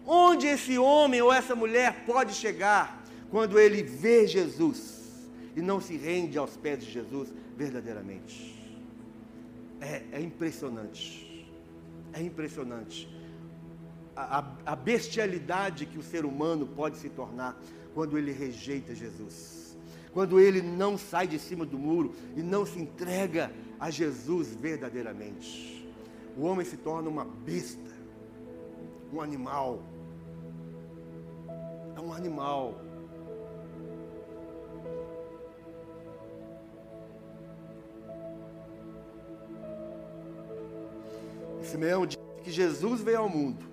[0.10, 5.98] Onde esse homem ou essa mulher pode chegar quando ele vê Jesus e não se
[5.98, 7.28] rende aos pés de Jesus
[7.58, 8.57] verdadeiramente?
[9.82, 11.48] É, é impressionante.
[12.14, 13.10] É impressionante.
[14.16, 17.60] A, a, a bestialidade que o ser humano pode se tornar
[17.94, 19.78] quando ele rejeita Jesus.
[20.14, 25.88] Quando ele não sai de cima do muro e não se entrega a Jesus verdadeiramente.
[26.36, 27.92] O homem se torna uma besta,
[29.14, 29.84] um animal
[31.98, 32.80] é um animal.
[41.68, 43.66] Simeão diz que Jesus veio ao mundo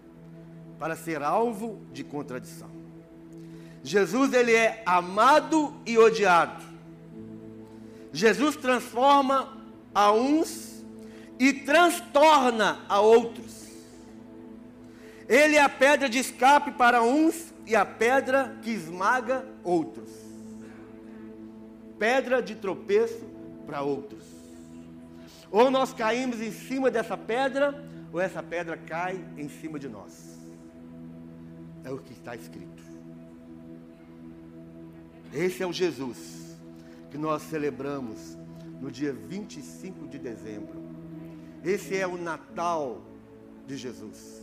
[0.79, 2.71] para ser alvo de contradição.
[3.83, 6.65] Jesus ele é amado e odiado.
[8.13, 9.57] Jesus transforma
[9.95, 10.85] a uns
[11.39, 13.65] e transtorna a outros.
[15.29, 20.11] Ele é a pedra de escape para uns e a pedra que esmaga outros.
[21.99, 23.25] Pedra de tropeço
[23.67, 24.34] para outros.
[25.51, 30.39] Ou nós caímos em cima dessa pedra, ou essa pedra cai em cima de nós.
[31.85, 32.83] É o que está escrito.
[35.33, 36.57] Esse é o Jesus
[37.11, 38.37] que nós celebramos
[38.81, 40.83] no dia 25 de dezembro.
[41.65, 43.03] Esse é o Natal
[43.67, 44.43] de Jesus.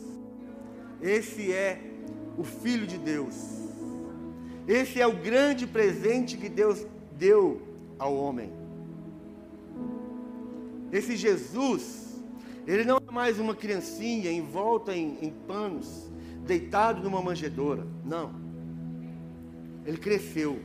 [1.01, 1.81] Esse é
[2.37, 3.35] o Filho de Deus.
[4.67, 6.85] Esse é o grande presente que Deus
[7.17, 7.61] deu
[7.97, 8.60] ao homem.
[10.91, 12.21] Esse Jesus,
[12.67, 16.09] ele não é mais uma criancinha envolta em, em panos,
[16.45, 17.87] deitado numa manjedoura.
[18.03, 18.33] Não.
[19.85, 20.59] Ele cresceu.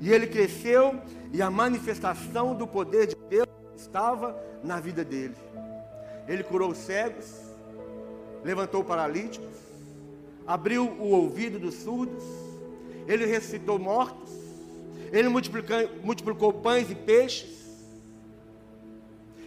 [0.00, 1.00] E ele cresceu
[1.32, 5.34] e a manifestação do poder de Deus estava na vida dele.
[6.28, 7.26] Ele curou os cegos,
[8.44, 9.48] levantou paralíticos,
[10.46, 12.24] abriu o ouvido dos surdos,
[13.06, 14.30] ele ressuscitou mortos,
[15.12, 17.67] ele multiplicou, multiplicou pães e peixes,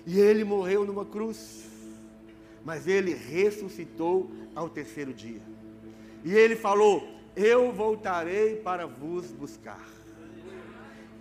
[0.06, 1.66] e ele morreu numa cruz,
[2.64, 5.42] mas ele ressuscitou ao terceiro dia.
[6.24, 9.88] E ele falou: Eu voltarei para vos buscar.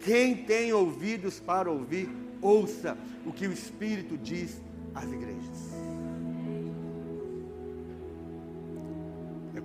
[0.00, 2.08] Quem tem ouvidos para ouvir,
[2.40, 4.60] ouça o que o Espírito diz
[4.94, 5.80] às igrejas.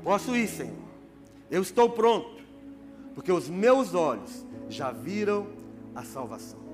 [0.06, 0.86] Posso ir, Senhor.
[1.50, 2.44] Eu estou pronto,
[3.16, 5.48] porque os meus olhos já viram
[5.96, 6.65] a salvação.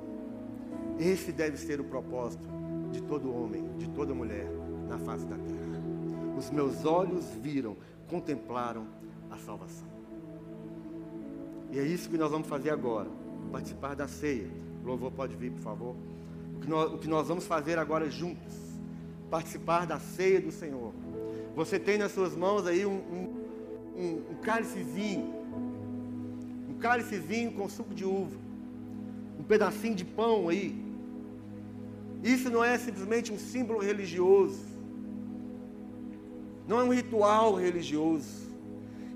[1.01, 2.47] Esse deve ser o propósito
[2.91, 4.47] de todo homem, de toda mulher
[4.87, 5.81] na face da terra.
[6.37, 7.75] Os meus olhos viram,
[8.07, 8.85] contemplaram
[9.31, 9.87] a salvação.
[11.71, 13.09] E é isso que nós vamos fazer agora.
[13.51, 14.47] Participar da ceia.
[14.83, 15.95] O louvor pode vir, por favor.
[16.55, 18.53] O que nós, o que nós vamos fazer agora juntos.
[19.27, 20.93] Participar da ceia do Senhor.
[21.55, 23.45] Você tem nas suas mãos aí um, um,
[23.97, 25.33] um, um cálicezinho.
[26.69, 28.37] Um cálicezinho com suco de uva.
[29.39, 30.80] Um pedacinho de pão aí.
[32.23, 34.65] Isso não é simplesmente um símbolo religioso.
[36.67, 38.51] Não é um ritual religioso.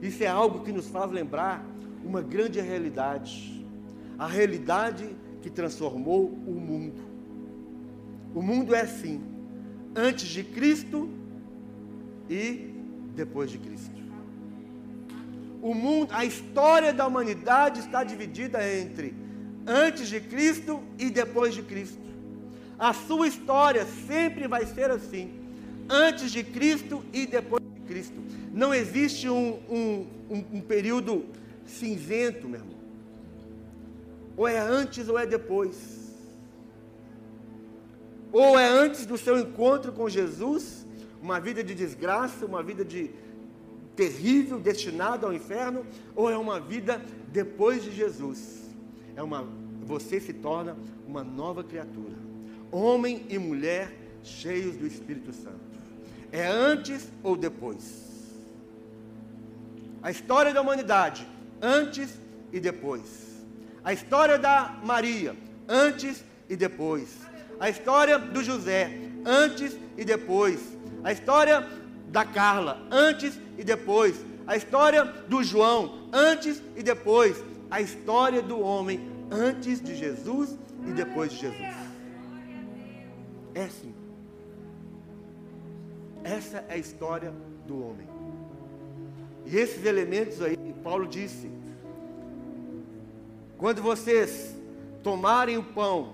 [0.01, 1.65] Isso é algo que nos faz lembrar
[2.03, 3.65] uma grande realidade.
[4.17, 7.01] A realidade que transformou o mundo.
[8.33, 9.21] O mundo é assim:
[9.95, 11.09] antes de Cristo
[12.29, 12.73] e
[13.15, 13.95] depois de Cristo.
[15.61, 19.15] O mundo, a história da humanidade está dividida entre
[19.65, 22.14] antes de Cristo e depois de Cristo.
[22.77, 25.31] A sua história sempre vai ser assim:
[25.89, 28.21] antes de Cristo e depois de Cristo.
[28.51, 31.25] Não existe um, um, um, um período
[31.65, 32.75] cinzento, meu irmão.
[34.37, 36.05] Ou é antes ou é depois.
[38.31, 40.85] Ou é antes do seu encontro com Jesus,
[41.21, 43.11] uma vida de desgraça, uma vida de
[43.95, 47.01] terrível, destinada ao inferno, ou é uma vida
[47.31, 48.69] depois de Jesus.
[49.15, 49.47] É uma
[49.85, 50.75] você se torna
[51.07, 52.24] uma nova criatura.
[52.71, 53.91] Homem e mulher
[54.23, 55.59] cheios do Espírito Santo.
[56.31, 58.05] É antes ou depois?
[60.01, 61.27] A história da humanidade
[61.61, 62.19] antes
[62.51, 63.01] e depois.
[63.83, 65.35] A história da Maria,
[65.67, 67.17] antes e depois.
[67.59, 68.91] A história do José,
[69.25, 70.59] antes e depois.
[71.03, 71.67] A história
[72.09, 74.15] da Carla, antes e depois.
[74.47, 77.43] A história do João, antes e depois.
[77.69, 78.99] A história do homem,
[79.31, 80.57] antes de Jesus
[80.87, 81.84] e depois de Jesus.
[83.55, 83.95] É assim.
[86.23, 87.33] Essa é a história
[87.65, 88.07] do homem.
[89.45, 91.49] E esses elementos aí, Paulo disse:
[93.57, 94.55] quando vocês
[95.01, 96.13] tomarem o pão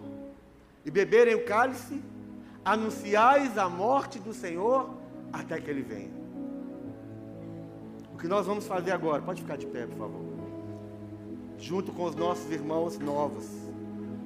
[0.86, 2.00] e beberem o cálice,
[2.64, 4.92] anunciais a morte do Senhor
[5.34, 6.12] até que ele venha.
[8.14, 9.22] O que nós vamos fazer agora?
[9.22, 10.22] Pode ficar de pé, por favor.
[11.58, 13.48] Junto com os nossos irmãos novos,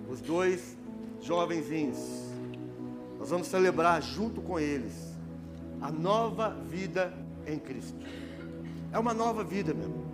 [0.10, 0.76] os dois
[1.22, 2.25] jovenzinhos,
[3.26, 4.94] nós vamos celebrar junto com eles
[5.82, 7.12] a nova vida
[7.48, 7.98] em Cristo.
[8.92, 10.06] É uma nova vida, meu irmão.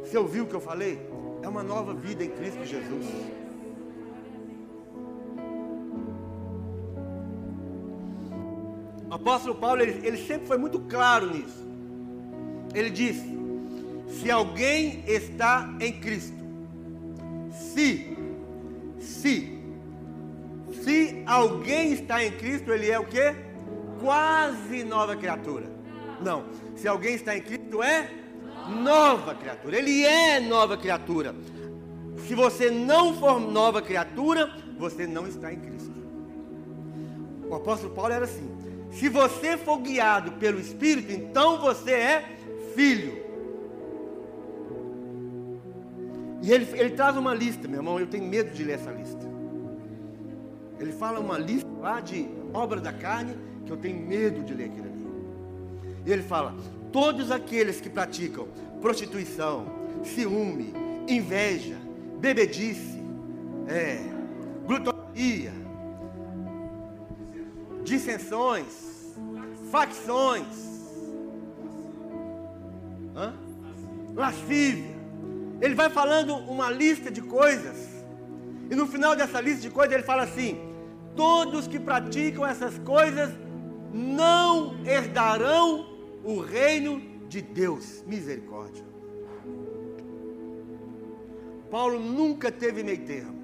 [0.00, 0.96] Você ouviu o que eu falei?
[1.42, 3.04] É uma nova vida em Cristo Jesus.
[9.10, 11.66] O apóstolo Paulo, ele, ele sempre foi muito claro nisso.
[12.72, 13.26] Ele disse:
[14.20, 16.38] se alguém está em Cristo,
[17.50, 18.16] se,
[19.00, 19.57] se,
[20.88, 23.34] se alguém está em Cristo, ele é o que?
[24.00, 25.70] Quase nova criatura.
[26.18, 28.10] Não, se alguém está em Cristo, é
[28.70, 29.76] nova criatura.
[29.76, 31.34] Ele é nova criatura.
[32.26, 35.92] Se você não for nova criatura, você não está em Cristo.
[37.50, 38.50] O apóstolo Paulo era assim:
[38.90, 42.36] se você for guiado pelo Espírito, então você é
[42.74, 43.28] filho.
[46.42, 49.27] E ele, ele traz uma lista, meu irmão, eu tenho medo de ler essa lista.
[50.78, 54.66] Ele fala uma lista lá de obra da carne, que eu tenho medo de ler
[54.66, 55.06] aquilo ali.
[56.06, 56.54] E ele fala:
[56.92, 58.48] todos aqueles que praticam
[58.80, 59.66] prostituição,
[60.04, 60.72] ciúme,
[61.08, 61.76] inveja,
[62.20, 63.02] bebedice,
[63.66, 64.00] é,
[64.66, 65.52] glutonia,
[67.82, 69.14] dissensões,
[69.70, 70.46] facções,
[73.16, 73.34] hã?
[74.14, 74.96] lascívia.
[75.60, 77.76] Ele vai falando uma lista de coisas,
[78.70, 80.67] e no final dessa lista de coisas ele fala assim:
[81.18, 83.34] todos que praticam essas coisas
[83.92, 88.04] não herdarão o reino de Deus.
[88.06, 88.84] Misericórdia.
[91.68, 93.36] Paulo nunca teve meio termo.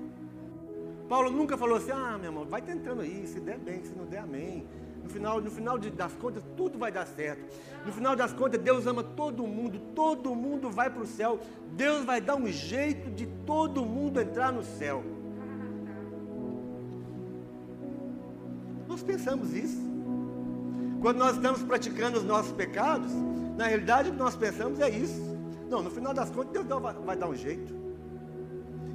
[1.08, 4.06] Paulo nunca falou assim: ah, meu irmão, vai tentando aí, se der bem, se não
[4.06, 4.64] der, amém.
[5.02, 7.44] No final, no final das contas, tudo vai dar certo.
[7.84, 11.40] No final das contas, Deus ama todo mundo, todo mundo vai para o céu.
[11.72, 15.13] Deus vai dar um jeito de todo mundo entrar no céu.
[19.04, 19.82] Pensamos isso.
[21.00, 23.12] Quando nós estamos praticando os nossos pecados,
[23.56, 25.20] na realidade o que nós pensamos é isso.
[25.68, 27.74] Não, no final das contas, Deus vai, vai dar um jeito.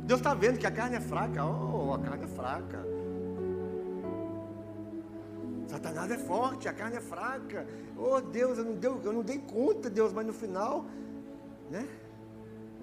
[0.06, 1.46] Deus está vendo que a carne é fraca.
[1.46, 2.86] Oh, a carne é fraca.
[5.68, 7.68] Satanás é forte, a carne é fraca.
[7.96, 10.86] Oh Deus, eu não, deu, eu não dei conta, Deus, mas no final,
[11.70, 11.88] né?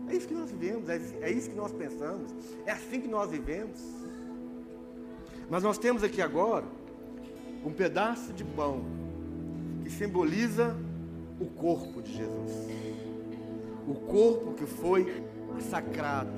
[0.08, 2.32] É isso que nós vivemos, é, é isso que nós pensamos,
[2.64, 3.80] é assim que nós vivemos.
[5.50, 6.64] Mas nós temos aqui agora
[7.66, 8.84] um pedaço de pão
[9.82, 10.76] que simboliza
[11.40, 12.52] o corpo de Jesus.
[13.88, 16.30] O corpo que foi massacrado.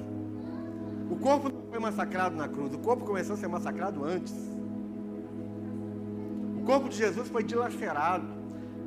[1.11, 4.35] O corpo não foi massacrado na cruz, o corpo começou a ser massacrado antes.
[6.57, 8.27] O corpo de Jesus foi dilacerado.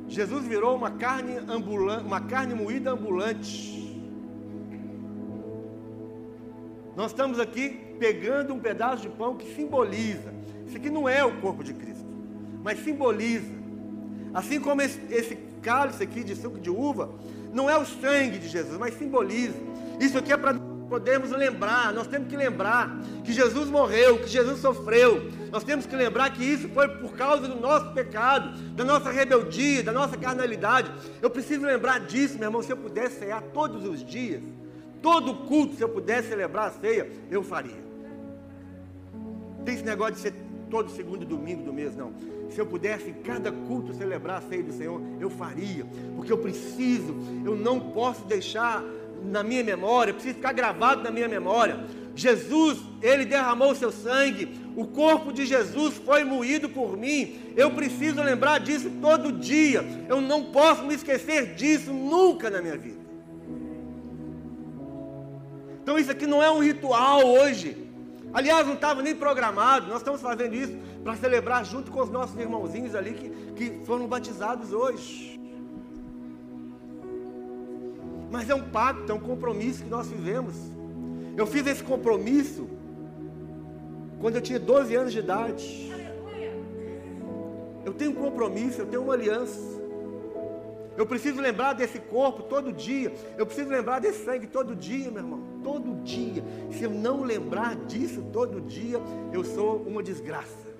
[0.08, 4.02] Jesus virou uma carne ambulante, uma carne moída ambulante.
[6.96, 10.34] Nós estamos aqui pegando um pedaço de pão que simboliza.
[10.66, 12.01] Isso aqui não é o corpo de Cristo,
[12.62, 13.50] mas simboliza.
[14.32, 17.10] Assim como esse, esse cálice aqui de suco de uva,
[17.52, 19.56] não é o sangue de Jesus, mas simboliza.
[20.00, 20.54] Isso aqui é para
[20.88, 25.30] podermos lembrar, nós temos que lembrar que Jesus morreu, que Jesus sofreu.
[25.50, 29.82] Nós temos que lembrar que isso foi por causa do nosso pecado, da nossa rebeldia,
[29.82, 30.92] da nossa carnalidade.
[31.22, 32.62] Eu preciso lembrar disso, meu irmão.
[32.62, 34.42] Se eu pudesse cear todos os dias,
[35.00, 37.82] todo culto, se eu pudesse celebrar a ceia, eu faria.
[39.64, 40.34] Tem esse negócio de ser
[40.72, 42.14] todo segundo domingo do mês, não.
[42.48, 45.84] Se eu pudesse em cada culto celebrar a ceia do Senhor, eu faria,
[46.16, 47.14] porque eu preciso,
[47.44, 48.82] eu não posso deixar
[49.22, 51.84] na minha memória, preciso ficar gravado na minha memória.
[52.14, 57.52] Jesus, ele derramou o seu sangue, o corpo de Jesus foi moído por mim.
[57.54, 59.84] Eu preciso lembrar disso todo dia.
[60.08, 63.02] Eu não posso me esquecer disso nunca na minha vida.
[65.82, 67.81] Então isso aqui não é um ritual hoje.
[68.32, 69.88] Aliás, não estava nem programado.
[69.88, 74.06] Nós estamos fazendo isso para celebrar junto com os nossos irmãozinhos ali que, que foram
[74.06, 75.38] batizados hoje.
[78.30, 80.54] Mas é um pacto, é um compromisso que nós fizemos.
[81.36, 82.68] Eu fiz esse compromisso
[84.18, 85.92] quando eu tinha 12 anos de idade.
[87.84, 89.81] Eu tenho um compromisso, eu tenho uma aliança.
[90.96, 93.12] Eu preciso lembrar desse corpo todo dia.
[93.38, 95.40] Eu preciso lembrar desse sangue todo dia, meu irmão.
[95.62, 96.44] Todo dia.
[96.70, 98.98] Se eu não lembrar disso todo dia,
[99.32, 100.70] eu sou uma desgraça.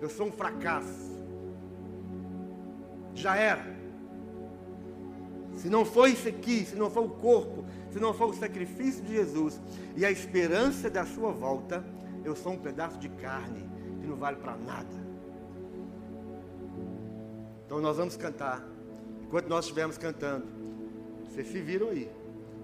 [0.00, 1.12] Eu sou um fracasso.
[3.14, 3.72] Já era.
[5.56, 9.02] Se não for isso aqui, se não for o corpo, se não for o sacrifício
[9.02, 9.60] de Jesus
[9.96, 11.84] e a esperança da sua volta,
[12.24, 13.68] eu sou um pedaço de carne
[14.00, 15.11] que não vale para nada.
[17.72, 18.62] Então nós vamos cantar.
[19.22, 20.44] Enquanto nós estivermos cantando,
[21.24, 22.06] vocês se viram aí.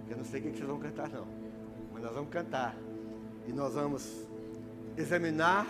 [0.07, 1.27] Eu não sei o que vocês vão cantar não.
[1.95, 2.77] Mas nós vamos cantar.
[3.47, 4.27] E nós vamos
[4.99, 5.67] examinar.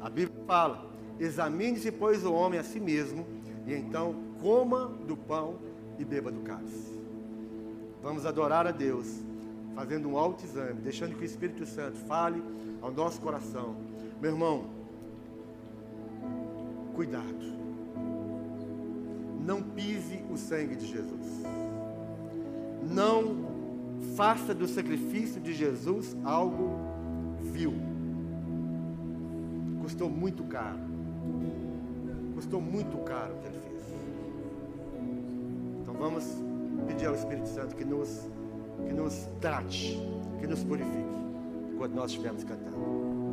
[0.00, 3.24] A Bíblia fala: examine-se, pois, o homem a si mesmo,
[3.64, 5.56] e então coma do pão
[5.96, 6.98] e beba do cálice.
[8.02, 9.20] Vamos adorar a Deus,
[9.76, 12.42] fazendo um autoexame, deixando que o Espírito Santo fale
[12.82, 13.76] ao nosso coração.
[14.20, 14.64] Meu irmão,
[16.92, 17.53] cuidado
[19.44, 21.42] não pise o sangue de Jesus.
[22.82, 23.44] Não
[24.16, 26.78] faça do sacrifício de Jesus algo
[27.42, 27.74] vil.
[29.82, 30.80] Custou muito caro.
[32.34, 33.82] Custou muito caro o que ele fez.
[35.82, 36.24] Então vamos
[36.86, 38.28] pedir ao Espírito Santo que nos,
[38.86, 39.98] que nos trate,
[40.40, 41.14] que nos purifique,
[41.72, 43.23] enquanto nós estivermos cantando.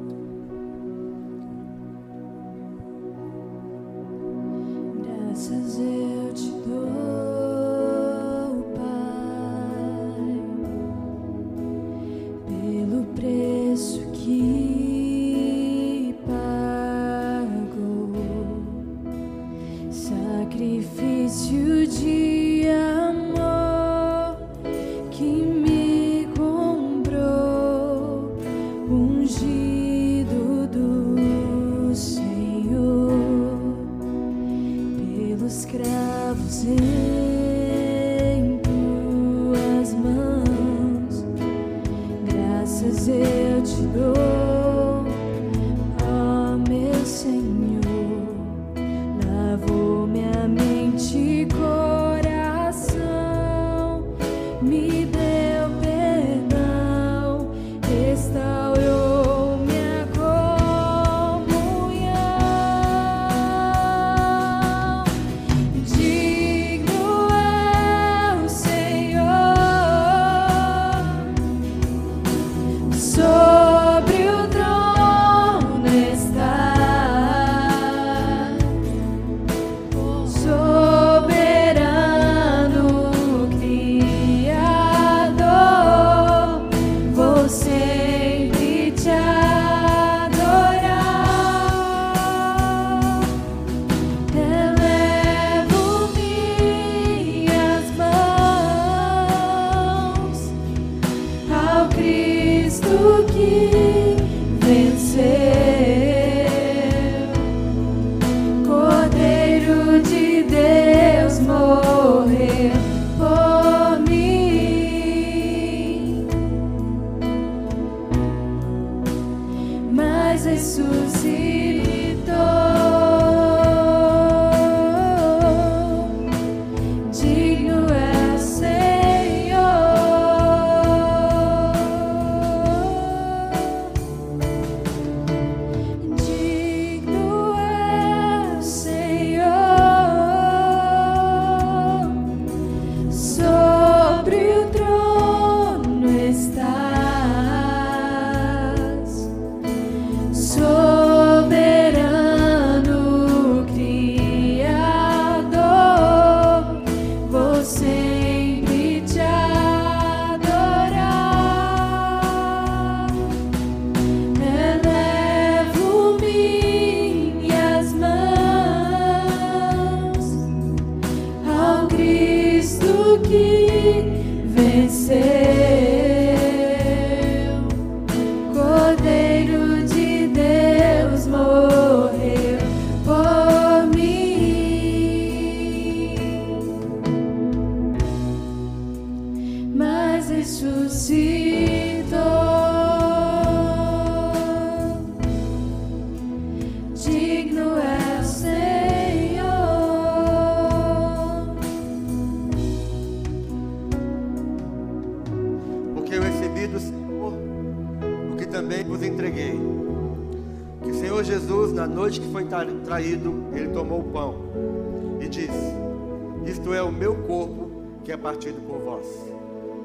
[174.92, 175.31] Venceu,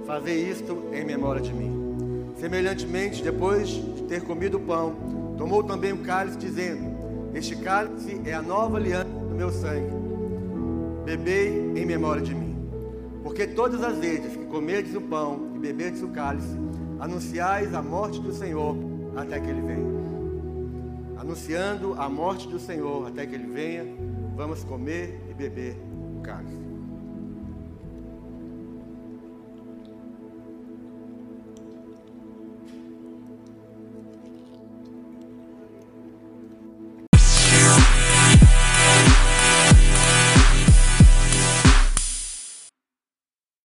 [0.07, 2.35] Fazei isto em memória de mim.
[2.39, 4.95] Semelhantemente, depois de ter comido o pão,
[5.37, 9.91] tomou também o cálice, dizendo: Este cálice é a nova aliança do meu sangue.
[11.05, 12.57] Bebei em memória de mim.
[13.23, 16.57] Porque todas as vezes que comerdes o pão e beberdes o cálice,
[17.01, 18.77] anunciais a morte do Senhor
[19.17, 19.97] até que ele venha.
[21.19, 23.85] Anunciando a morte do Senhor até que ele venha,
[24.37, 25.77] vamos comer e beber
[26.17, 26.66] o cálice.